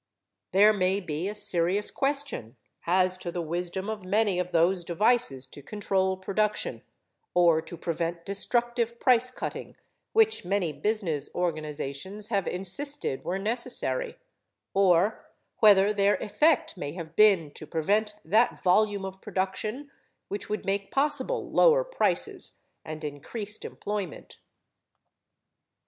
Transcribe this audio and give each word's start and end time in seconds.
There 0.51 0.73
may 0.73 0.99
be 0.99 1.27
a 1.27 1.35
serious 1.35 1.91
question 1.91 2.55
as 2.87 3.19
to 3.19 3.31
the 3.31 3.39
wisdom 3.39 3.87
of 3.87 4.03
many 4.03 4.39
of 4.39 4.51
those 4.51 4.83
devices 4.83 5.45
to 5.45 5.61
control 5.61 6.17
production, 6.17 6.81
or 7.35 7.61
to 7.61 7.77
prevent 7.77 8.25
destructive 8.25 8.99
price 8.99 9.29
cutting 9.29 9.75
which 10.11 10.43
many 10.43 10.73
business 10.73 11.29
organizations 11.35 12.29
have 12.29 12.47
insisted 12.47 13.23
were 13.23 13.37
necessary, 13.37 14.17
or 14.73 15.29
whether 15.59 15.93
their 15.93 16.15
effect 16.15 16.75
may 16.75 16.93
have 16.93 17.15
been 17.15 17.51
to 17.51 17.67
prevent 17.67 18.15
that 18.25 18.63
volume 18.63 19.05
of 19.05 19.21
production 19.21 19.91
which 20.29 20.49
would 20.49 20.65
make 20.65 20.89
possible 20.89 21.51
lower 21.51 21.83
prices 21.83 22.53
and 22.83 23.03
increased 23.03 23.63
employment. 23.63 24.39